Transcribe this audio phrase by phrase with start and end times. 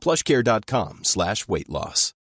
[0.00, 2.14] plushcare.com slash weight loss.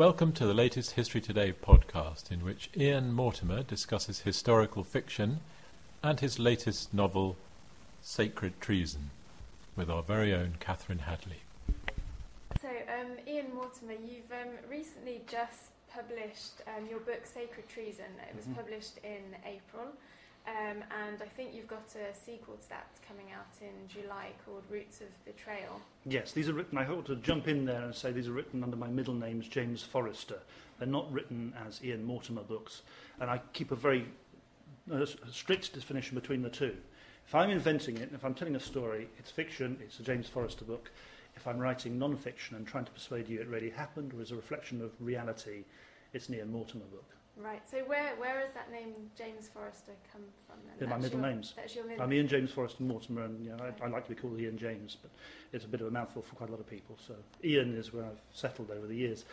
[0.00, 5.40] Welcome to the latest History Today podcast, in which Ian Mortimer discusses historical fiction
[6.02, 7.36] and his latest novel,
[8.00, 9.10] Sacred Treason,
[9.76, 11.42] with our very own Catherine Hadley.
[12.62, 15.70] So, um, Ian Mortimer, you've um, recently just
[16.24, 18.04] published um, your book Sacred Treason.
[18.28, 18.54] It was Mhm.
[18.56, 19.86] published in April,
[20.46, 24.64] um, and I think you've got a sequel to that coming out in July called
[24.70, 25.80] Roots of Betrayal.
[26.04, 26.76] Yes, these are written.
[26.78, 29.48] I ought to jump in there and say these are written under my middle name's
[29.48, 30.40] James Forrester.
[30.78, 32.82] They're not written as Ian Mortimer books,
[33.18, 34.06] and I keep a very
[34.90, 36.76] uh, strict definition between the two.
[37.26, 39.78] If I'm inventing it, if I'm telling a story, it's fiction.
[39.82, 40.90] It's a James Forrester book.
[41.36, 44.36] If I'm writing non-fiction and trying to persuade you it really happened or is a
[44.36, 45.64] reflection of reality,
[46.12, 47.04] it's Ian Mortimer book.
[47.36, 47.62] Right.
[47.70, 50.56] So, where where has that name James Forrester come from?
[50.66, 50.74] Then?
[50.78, 51.54] They're my middle your- names.
[51.56, 52.02] That's your middle.
[52.02, 54.58] I'm Ian James Forrester Mortimer, and you know, I, I like to be called Ian
[54.58, 55.10] James, but
[55.52, 56.98] it's a bit of a mouthful for quite a lot of people.
[57.06, 59.24] So Ian is where I've settled over the years.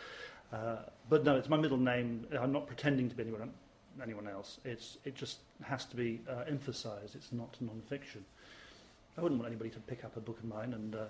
[0.52, 0.76] Uh,
[1.08, 2.26] but no, it's my middle name.
[2.38, 3.52] I'm not pretending to be anyone,
[4.02, 4.58] anyone else.
[4.64, 7.14] It's, it just has to be uh, emphasised.
[7.14, 8.24] It's not non-fiction.
[9.16, 11.04] I wouldn't want anybody to pick up a book of mine and uh,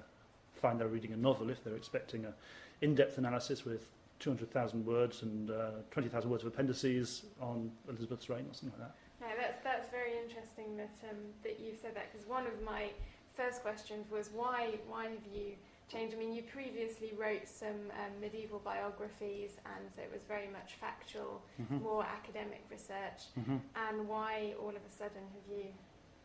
[0.54, 2.34] find they're reading a novel if they're expecting a
[2.80, 3.88] in-depth analysis with
[4.20, 8.94] 200,000 words and uh, 20,000 words of appendices on Elizabeth's reign or something like that.
[9.20, 12.90] No, that's that's very interesting that um, that you've said that because one of my
[13.34, 15.54] first questions was why why have you
[15.90, 16.14] changed?
[16.14, 20.74] I mean, you previously wrote some um, medieval biographies, and so it was very much
[20.80, 21.82] factual, Mhm.
[21.82, 23.20] more academic research.
[23.38, 23.60] Mhm.
[23.74, 25.64] And why all of a sudden have you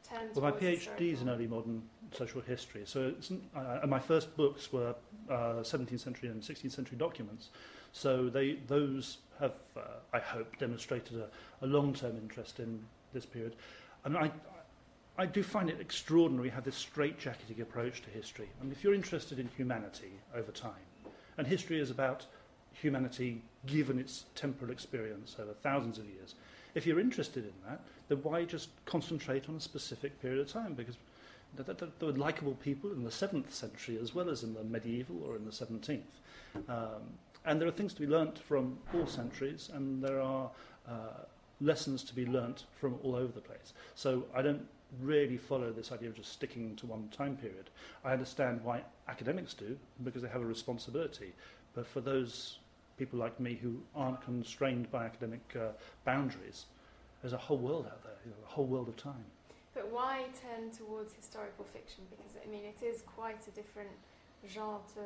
[0.03, 0.33] turned?
[0.35, 0.41] To.
[0.41, 4.71] Well, my PhD is in early modern social history, so it's, uh, my first books
[4.71, 4.93] were
[5.29, 7.49] uh, 17th century and 16th century documents.
[7.93, 9.81] So they, those have, uh,
[10.11, 11.29] I hope, demonstrated a,
[11.63, 12.83] a long-term interest in
[13.13, 13.55] this period.
[14.03, 14.31] And I,
[15.17, 18.49] I do find it extraordinary how this straitjacketing approach to history.
[18.59, 20.73] I mean, if you're interested in humanity over time,
[21.37, 22.25] and history is about
[22.73, 26.33] humanity given its temporal experience over thousands of years,
[26.73, 30.73] if you're interested in that, then why just concentrate on a specific period of time?
[30.73, 30.97] Because
[31.55, 34.55] th- th- th- there were likable people in the 7th century as well as in
[34.55, 36.01] the medieval or in the 17th.
[36.67, 37.03] Um,
[37.45, 40.49] and there are things to be learnt from all centuries, and there are
[40.87, 41.23] uh,
[41.61, 43.73] lessons to be learnt from all over the place.
[43.95, 44.65] So I don't
[45.01, 47.69] really follow this idea of just sticking to one time period.
[48.05, 51.33] I understand why academics do, because they have a responsibility.
[51.73, 52.59] But for those
[52.97, 55.69] people like me who aren't constrained by academic uh,
[56.05, 56.65] boundaries,
[57.21, 59.25] there's a whole world out there, you know, a whole world of time.
[59.73, 62.03] But why turn towards historical fiction?
[62.11, 63.89] Because I mean, it is quite a different
[64.47, 65.01] genre to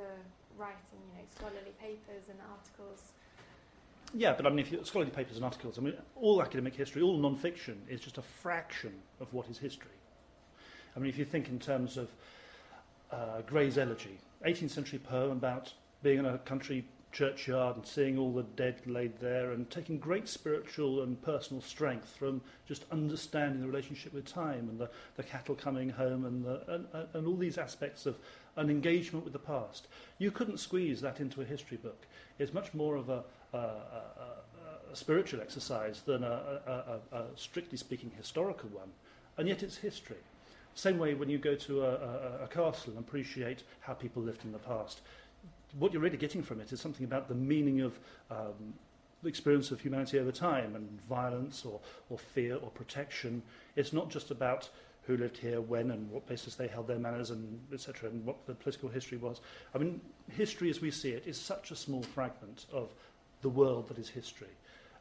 [0.57, 3.11] writing, you know, scholarly papers and articles.
[4.13, 7.01] Yeah, but I mean, if you scholarly papers and articles, I mean, all academic history,
[7.01, 9.91] all non-fiction is just a fraction of what is history.
[10.95, 12.09] I mean, if you think in terms of
[13.11, 15.73] uh, Gray's Elegy, 18th century poem about
[16.03, 20.27] being in a country churchyard and seeing all the dead laid there and taking great
[20.27, 25.55] spiritual and personal strength from just understanding the relationship with time and the, the cattle
[25.55, 28.17] coming home and, the, and, and- and all these aspects of
[28.57, 29.87] an engagement with the past.
[30.17, 32.05] You couldn't squeeze that into a history book.
[32.39, 33.23] It's much more of a,
[33.53, 33.61] a, a,
[34.91, 36.99] a, spiritual exercise than a,
[37.35, 38.89] strictly speaking historical one,
[39.37, 40.17] and yet it's history.
[40.73, 44.59] Same way when you go to a castle and appreciate how people lived in the
[44.59, 45.01] past,
[45.77, 47.99] what you're really getting from it is something about the meaning of
[48.31, 48.73] um,
[49.23, 53.41] the experience of humanity over time and violence or, or fear or protection.
[53.75, 54.69] It's not just about
[55.07, 58.45] who lived here, when, and what places they held their manors, and etc., and what
[58.45, 59.39] the political history was.
[59.73, 62.93] I mean, history as we see it is such a small fragment of
[63.41, 64.49] the world that is history.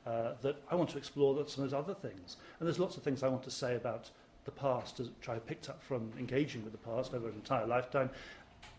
[0.06, 2.36] Uh, that I want to explore that some of those other things.
[2.60, 4.08] And there's lots of things I want to say about
[4.44, 8.10] the past, which I picked up from engaging with the past over an entire lifetime,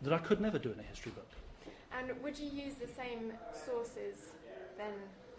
[0.01, 1.27] that I could never do in a history book.
[1.91, 3.33] And would you use the same
[3.65, 4.29] sources
[4.77, 4.93] then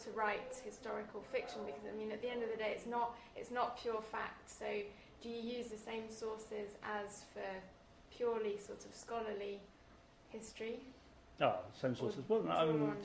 [0.04, 1.60] to write historical fiction?
[1.64, 4.50] Because I mean, at the end of the day, it's not it's not pure fact.
[4.50, 4.66] So,
[5.22, 7.42] do you use the same sources as for
[8.16, 9.60] purely sort of scholarly
[10.28, 10.80] history?
[11.40, 12.22] Ah, same sources.
[12.28, 12.96] Well, um,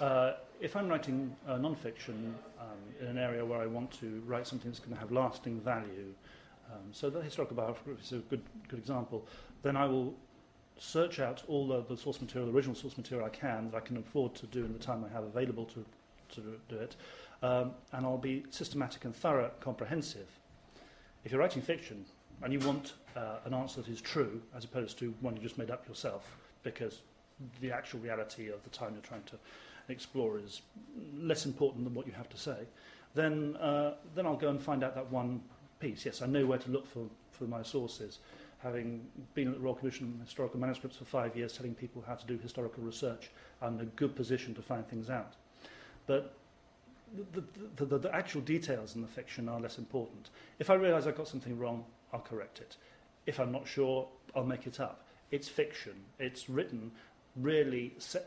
[0.00, 2.66] uh, if I'm writing uh, non-fiction um,
[3.00, 6.12] in an area where I want to write something that's going to have lasting value,
[6.72, 9.26] um, so the historical biography is a good good example.
[9.62, 10.14] Then I will
[10.78, 13.80] search out all the, the source material, the original source material I can that I
[13.80, 15.84] can afford to do in the time I have available to
[16.34, 16.96] to do it,
[17.42, 20.39] um, and I'll be systematic and thorough, comprehensive.
[21.24, 22.04] If you're writing fiction
[22.42, 25.58] and you want uh, an answer that is true, as opposed to one you just
[25.58, 27.00] made up yourself, because
[27.60, 29.36] the actual reality of the time you're trying to
[29.88, 30.62] explore is
[31.16, 32.56] less important than what you have to say,
[33.14, 35.42] then, uh, then I'll go and find out that one
[35.78, 36.06] piece.
[36.06, 38.18] Yes, I know where to look for, for my sources.
[38.62, 42.14] Having been at the Royal Commission on Historical Manuscripts for five years, telling people how
[42.14, 43.30] to do historical research,
[43.60, 45.34] I'm in a good position to find things out.
[46.06, 46.34] But
[47.32, 47.42] the,
[47.76, 50.30] the, the, the actual details in the fiction are less important.
[50.58, 52.76] If I realise I've got something wrong, I'll correct it.
[53.26, 55.06] If I'm not sure, I'll make it up.
[55.30, 55.94] It's fiction.
[56.18, 56.90] It's written
[57.36, 58.18] really uh,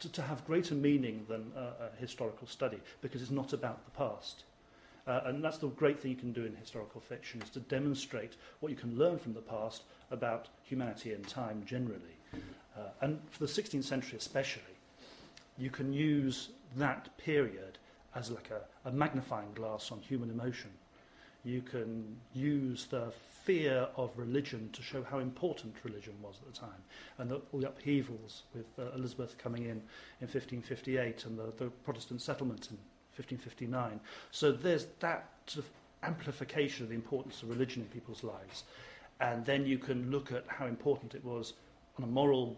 [0.00, 3.90] to, to have greater meaning than a, a historical study because it's not about the
[3.90, 4.44] past.
[5.06, 8.34] Uh, and that's the great thing you can do in historical fiction is to demonstrate
[8.60, 12.18] what you can learn from the past about humanity and time generally.
[12.76, 14.62] Uh, and for the 16th century especially,
[15.56, 17.78] you can use that period
[18.18, 20.70] as like a, a magnifying glass on human emotion.
[21.44, 23.12] You can use the
[23.44, 26.82] fear of religion to show how important religion was at the time,
[27.18, 29.80] and the, all the upheavals with uh, Elizabeth coming in
[30.20, 32.76] in 1558 and the, the Protestant settlement in
[33.16, 34.00] 1559.
[34.32, 35.70] So there's that sort of
[36.02, 38.64] amplification of the importance of religion in people's lives.
[39.20, 41.54] And then you can look at how important it was
[41.96, 42.56] on a moral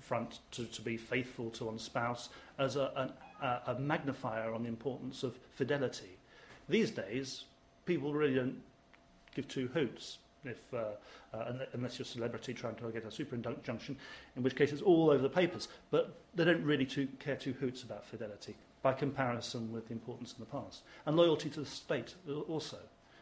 [0.00, 4.62] front to, to be faithful to one's spouse as a, an, a, a magnifier on
[4.62, 6.18] the importance of fidelity.
[6.68, 7.44] These days,
[7.86, 8.62] people really don't
[9.34, 13.34] give two hoots if, uh, uh, unless you're a celebrity trying to get a super
[13.34, 13.96] injunction,
[14.36, 15.68] in which case it's all over the papers.
[15.90, 20.32] But they don't really too, care two hoots about fidelity by comparison with the importance
[20.32, 20.82] in the past.
[21.06, 22.14] And loyalty to the state
[22.48, 22.78] also.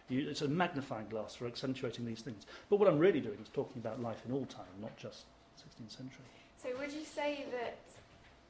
[0.08, 2.46] You, it's a magnifying glass for accentuating these things.
[2.70, 5.24] But what I'm really doing is talking about life in all time, not just
[5.58, 6.24] 16th century.
[6.62, 7.78] So would you say that,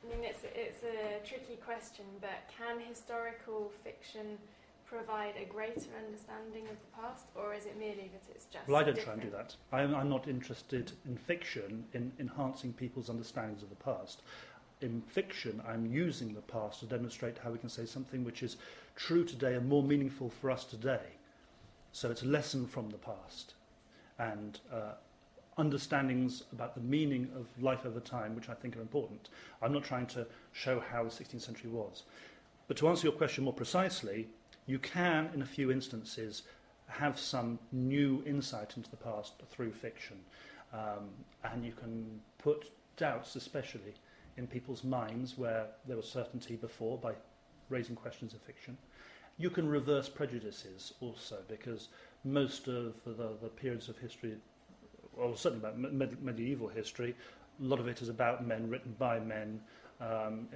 [0.04, 4.38] I mean, it's, it's a tricky question, but can historical fiction
[4.86, 8.66] provide a greater understanding of the past, or is it merely that it's just?
[8.66, 9.20] Well, I don't different?
[9.20, 9.56] try and do that.
[9.72, 14.22] I'm, I'm not interested in fiction in enhancing people's understandings of the past.
[14.80, 18.56] In fiction, I'm using the past to demonstrate how we can say something which is
[18.96, 21.18] true today and more meaningful for us today.
[21.92, 23.54] So it's a lesson from the past,
[24.18, 24.92] and uh,
[25.58, 29.28] understandings about the meaning of life over time, which I think are important.
[29.60, 32.04] I'm not trying to show how the 16th century was.
[32.68, 34.28] But to answer your question more precisely,
[34.66, 36.42] you can, in a few instances,
[36.86, 40.18] have some new insight into the past through fiction.
[40.72, 41.10] Um,
[41.44, 43.94] and you can put doubts, especially
[44.36, 47.12] in people's minds where there was certainty before by
[47.68, 48.76] raising questions of fiction.
[49.38, 51.88] You can reverse prejudices also, because
[52.24, 54.36] most of the, the periods of history,
[55.18, 57.14] well, certainly about med- medieval history,
[57.60, 59.60] a lot of it is about men, written by men.
[60.00, 60.48] Um,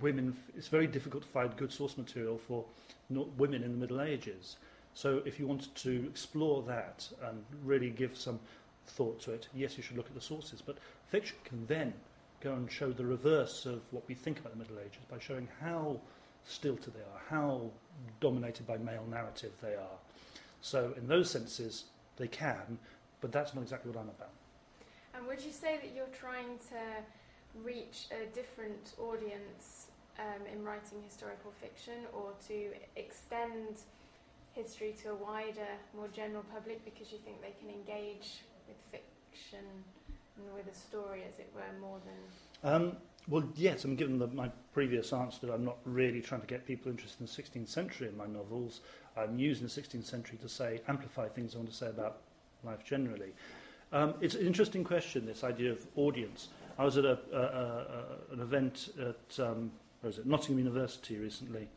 [0.00, 2.64] women, it's very difficult to find good source material for
[3.10, 4.56] women in the Middle Ages.
[4.94, 8.38] So if you wanted to explore that and really give some
[8.86, 10.62] thought to it, yes, you should look at the sources.
[10.62, 10.78] But
[11.08, 11.92] fiction can then
[12.40, 15.48] go and show the reverse of what we think about the Middle Ages by showing
[15.60, 16.00] how
[16.46, 17.70] stilted they are, how
[18.20, 19.98] dominated by male narrative they are.
[20.60, 21.84] So in those senses,
[22.16, 22.78] they can,
[23.20, 24.30] but that's not exactly what I'm about.
[25.14, 31.02] And would you say that you're trying to reach a different audience um, in writing
[31.04, 33.82] historical fiction or to extend
[34.52, 39.64] history to a wider, more general public because you think they can engage with fiction
[40.36, 42.72] and with a story, as it were, more than.
[42.72, 42.96] Um,
[43.28, 46.66] well, yes, I'm given the, my previous answer that I'm not really trying to get
[46.66, 48.80] people interested in the 16th century in my novels.
[49.16, 52.18] I'm using the 16th century to say, amplify things I want to say about
[52.64, 53.32] life generally.
[53.92, 56.48] Um, it's an interesting question, this idea of audience.
[56.78, 61.68] I was at a, a, a, an event at um, where it, Nottingham University recently,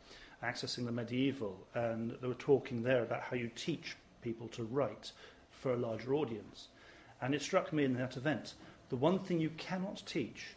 [0.42, 5.12] accessing the medieval, and they were talking there about how you teach people to write
[5.50, 6.68] for a larger audience.
[7.20, 8.54] And it struck me in that event,
[8.88, 10.54] the one thing you cannot teach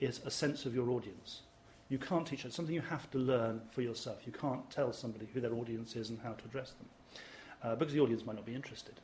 [0.00, 1.42] is a sense of your audience.
[1.88, 2.48] You can't teach it.
[2.48, 4.22] It's something you have to learn for yourself.
[4.26, 6.88] You can't tell somebody who their audience is and how to address them,
[7.62, 8.94] uh, because the audience might not be interested.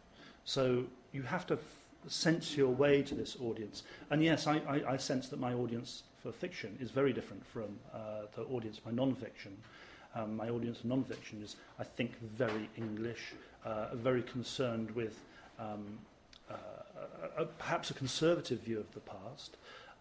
[0.44, 1.58] So you have to
[2.08, 3.84] sense your way to this audience.
[4.10, 7.78] And yes, I, I, I sense that my audience for fiction is very different from
[7.92, 9.56] uh, the audience for non-fiction.
[10.14, 13.34] Um, my audience for non-fiction is, I think, very English,
[13.64, 15.18] uh, very concerned with
[15.58, 15.98] um,
[16.50, 16.54] uh,
[17.38, 19.56] a, a, perhaps a conservative view of the past,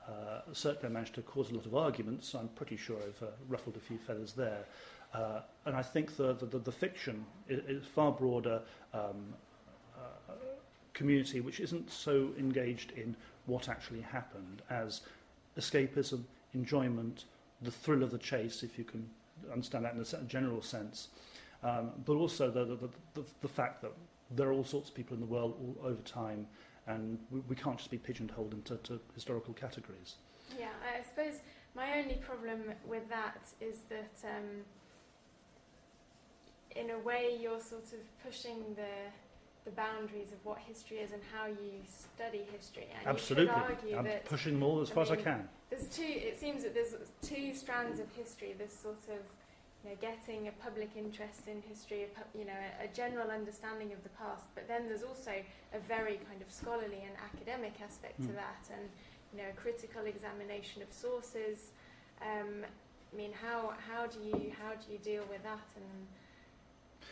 [0.07, 2.29] uh, certainly I managed to cause a lot of arguments.
[2.29, 4.65] So I'm pretty sure I've uh, ruffled a few feathers there.
[5.13, 8.61] Uh, and I think the, the, the fiction is, is far broader
[8.93, 9.33] um,
[10.93, 13.15] community which isn't so engaged in
[13.45, 15.01] what actually happened as
[15.57, 17.25] escapism, enjoyment,
[17.61, 19.09] the thrill of the chase, if you can
[19.51, 21.07] understand that in a general sense,
[21.63, 23.91] um, but also the, the, the, the fact that
[24.35, 26.47] there are all sorts of people in the world all over time
[26.87, 30.15] and we, we can't just be pigeonholed into to historical categories.
[30.57, 31.41] Yeah, I suppose
[31.75, 34.63] my only problem with that is that um,
[36.75, 39.11] in a way you're sort of pushing the
[39.65, 42.87] the boundaries of what history is and how you study history.
[42.97, 45.49] And Absolutely, I'm that, pushing them all as far mean, as I can.
[45.69, 46.03] There's two.
[46.03, 48.55] It seems that there's two strands of history.
[48.57, 49.21] This sort of
[49.83, 53.91] you know, getting a public interest in history, a, you know, a, a general understanding
[53.93, 54.45] of the past.
[54.53, 58.25] But then there's also a very kind of scholarly and academic aspect mm.
[58.27, 58.37] to hmm.
[58.37, 58.89] that, and
[59.33, 61.71] you know, a critical examination of sources.
[62.21, 62.65] Um,
[63.13, 65.67] I mean, how how do you how do you deal with that?
[65.75, 66.07] And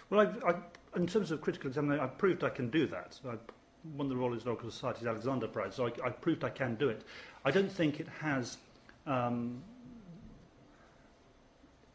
[0.10, 0.56] well, I, I,
[0.96, 3.20] in terms of critical examination, I've proved I can do that.
[3.28, 3.36] I
[3.96, 7.04] won the Royal Historical Society's Alexander Prize, so I, I proved I can do it.
[7.46, 8.58] I don't think it has.
[9.08, 9.62] Um,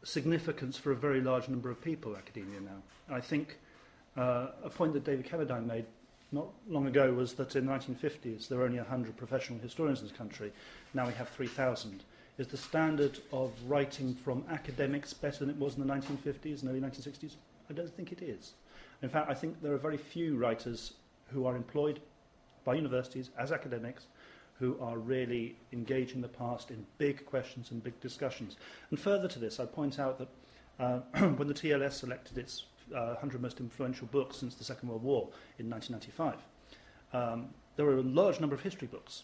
[0.05, 3.13] significance for a very large number of people, academia now.
[3.13, 3.57] I think
[4.15, 5.85] uh, a point that David Cannadine made
[6.31, 10.07] not long ago was that in the 1950s there were only 100 professional historians in
[10.07, 10.51] this country.
[10.93, 12.03] Now we have 3,000.
[12.37, 16.69] Is the standard of writing from academics better than it was in the 1950s and
[16.69, 17.35] early 1960s?
[17.69, 18.53] I don't think it is.
[19.01, 20.93] In fact, I think there are very few writers
[21.31, 21.99] who are employed
[22.63, 24.07] by universities as academics
[24.59, 28.55] who are really engaging the past in big questions and big discussions.
[28.89, 30.29] And further to this, I point out that
[30.79, 30.99] uh,
[31.35, 35.29] when the TLS selected its uh, 100 most influential books since the Second World War
[35.59, 36.35] in 1995,
[37.13, 39.23] um, there were a large number of history books.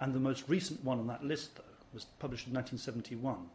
[0.00, 1.62] And the most recent one on that list, though,
[1.92, 3.48] was published in 1971.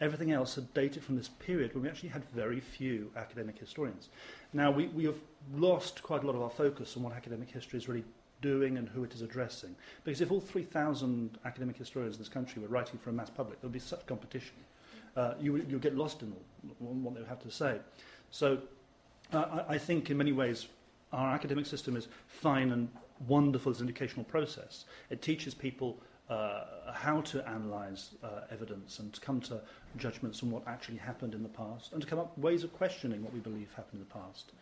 [0.00, 4.10] Everything else had dated from this period when we actually had very few academic historians.
[4.52, 5.16] Now, we, we have
[5.54, 8.04] lost quite a lot of our focus on what academic history is really
[8.42, 9.74] doing and who it is addressing.
[10.04, 13.60] Because if all 3,000 academic historians in this country were writing for a mass public,
[13.60, 14.54] there would be such competition.
[15.16, 16.32] Uh, you, you'll get lost in
[16.78, 17.78] what they would have to say.
[18.30, 18.58] So
[19.32, 20.66] uh, I, I think in many ways
[21.12, 22.88] our academic system is fine and
[23.26, 24.84] wonderful as an educational process.
[25.08, 25.98] It teaches people
[26.28, 29.60] uh, how to analyse uh, evidence and to come to
[29.96, 33.22] judgments on what actually happened in the past and to come up ways of questioning
[33.22, 34.52] what we believe happened in the past.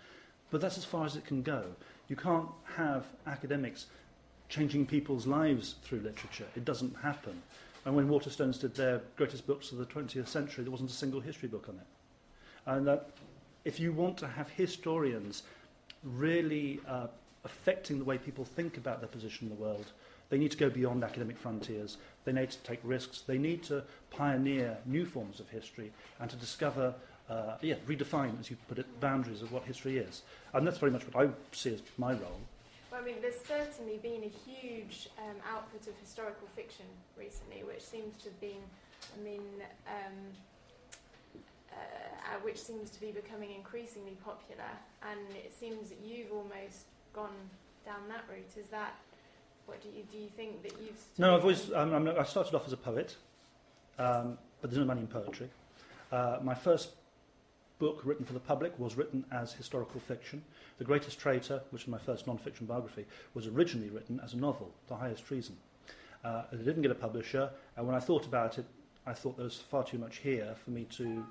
[0.51, 1.65] But that's as far as it can go.
[2.09, 3.87] You can't have academics
[4.49, 6.47] changing people's lives through literature.
[6.55, 7.43] It doesn't happen.
[7.85, 11.21] And when Waterstones did their greatest books of the 20th century, there wasn't a single
[11.21, 11.87] history book on it.
[12.67, 13.11] And that
[13.65, 15.43] if you want to have historians
[16.03, 17.07] really uh,
[17.45, 19.87] affecting the way people think about their position in the world,
[20.29, 21.97] they need to go beyond academic frontiers.
[22.25, 23.21] They need to take risks.
[23.21, 26.95] They need to pioneer new forms of history and to discover
[27.29, 30.23] uh, yeah, redefine, as you put it, boundaries of what history is.
[30.53, 32.41] And that's very much what I see as my role.
[32.91, 36.87] Well, I mean, there's certainly been a huge um, output of historical fiction
[37.19, 38.63] recently, which seems to have been,
[39.19, 39.43] I mean,
[39.89, 40.15] um,
[41.73, 44.71] uh, which seems to be becoming increasingly popular.
[45.03, 47.35] And it seems that you've almost gone
[47.85, 48.53] down that route.
[48.57, 48.95] Is that
[49.67, 50.19] what do you do?
[50.19, 51.01] You think that you've?
[51.19, 51.73] No, I've always.
[51.73, 53.17] Um, I'm, I started off as a poet,
[53.99, 55.49] um, but there's no money in poetry.
[56.13, 56.91] Uh, my first
[57.79, 60.43] book written for the public was written as historical fiction.
[60.79, 63.05] The Greatest Traitor, which is my first non-fiction biography,
[63.35, 65.57] was originally written as a novel, The Highest Treason.
[66.25, 68.65] Uh, it didn't get a publisher, and when I thought about it,
[69.07, 71.27] I thought there was far too much here for me to,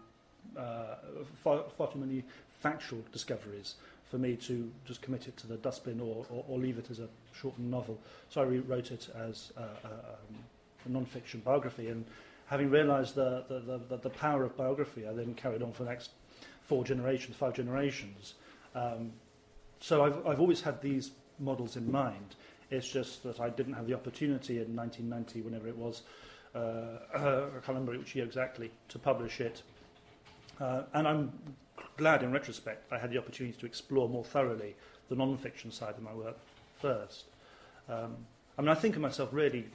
[0.57, 0.95] uh,
[1.43, 2.23] far, far too many
[2.61, 3.75] factual discoveries
[4.13, 6.99] for me to just commit it to the dustbin or, or, or leave it as
[6.99, 7.97] a shortened novel.
[8.29, 10.37] So I rewrote it as uh, um,
[10.85, 12.05] a non-fiction biography, and
[12.45, 15.89] having realised the, the, the, the power of biography, I then carried on for the
[15.89, 16.11] next
[16.61, 18.35] four generations, five generations.
[18.75, 19.13] Um,
[19.79, 22.35] so I've, I've always had these models in mind.
[22.69, 26.03] It's just that I didn't have the opportunity in 1990, whenever it was,
[26.53, 29.63] uh, uh, I can't remember which year exactly, to publish it.
[30.59, 31.31] Uh, and I'm
[31.97, 34.75] glad in retrospect I had the opportunity to explore more thoroughly
[35.09, 36.37] the non-fiction side of my work
[36.81, 37.25] first.
[37.89, 38.15] Um,
[38.57, 39.65] I mean, I think of myself really,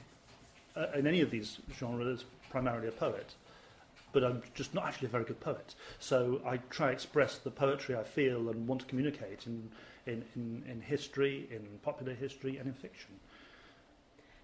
[0.75, 3.35] uh, in any of these genres, primarily a poet.
[4.11, 5.75] but I'm just not actually a very good poet.
[5.99, 9.69] So I try to express the poetry I feel and want to communicate in,
[10.05, 13.11] in, in, in history, in popular history, and in fiction.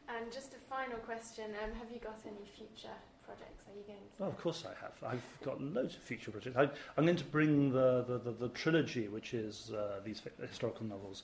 [0.07, 2.95] And just a final question: um, Have you got any future
[3.25, 3.63] projects?
[3.67, 4.23] Are you going to?
[4.23, 5.13] Of course I have.
[5.13, 6.55] I've got loads of future projects.
[6.57, 10.85] I, I'm going to bring the, the, the, the trilogy, which is uh, these historical
[10.85, 11.23] novels.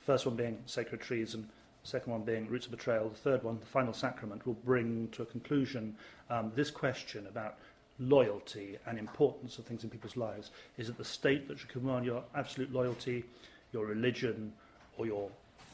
[0.00, 1.48] First one being Sacred Trees, Treason,
[1.82, 5.22] second one being Roots of Betrayal, the third one, The Final Sacrament, will bring to
[5.22, 5.96] a conclusion
[6.28, 7.58] um, this question about
[7.98, 10.50] loyalty and importance of things in people's lives.
[10.78, 13.24] Is it the state that should command your absolute loyalty,
[13.72, 14.52] your religion,
[14.96, 15.30] or your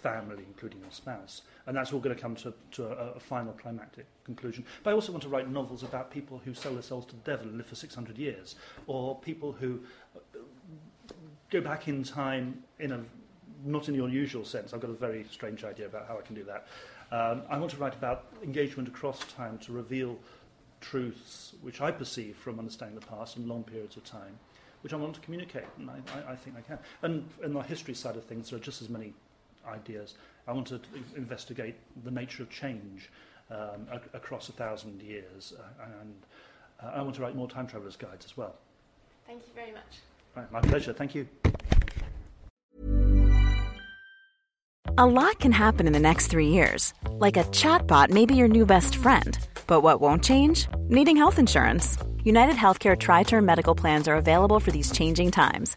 [0.09, 1.43] family, including your spouse?
[1.67, 4.65] And that's all going to come to, to a, a final climactic conclusion.
[4.83, 7.23] But I also want to write novels about people who sell their souls to the
[7.23, 9.81] devil and live for 600 years, or people who
[10.15, 10.39] uh,
[11.51, 13.01] go back in time in a
[13.65, 14.73] not in your usual sense.
[14.73, 16.67] I've got a very strange idea about how I can do that.
[17.11, 20.19] Um, I want to write about engagement across time to reveal
[20.81, 24.39] truths which I perceive from understanding the past in long periods of time,
[24.83, 26.79] which I want to communicate, and I, I, I think I can.
[27.03, 29.15] And in the history side of things, there are just as many
[29.69, 30.15] ideas.
[30.47, 30.81] I want to
[31.17, 33.11] investigate the nature of change
[33.51, 36.15] um, ac- across a thousand years, uh, and
[36.83, 38.55] uh, I want to write more time travelers' guides as well.
[39.27, 40.01] Thank you very much.
[40.37, 40.93] Right, my pleasure.
[40.93, 41.27] Thank you.
[44.99, 46.95] A lot can happen in the next three years.
[47.11, 49.39] Like a chatbot may be your new best friend.
[49.67, 50.69] But what won't change?
[50.89, 51.99] Needing health insurance.
[52.25, 55.77] United Healthcare Tri Term Medical Plans are available for these changing times.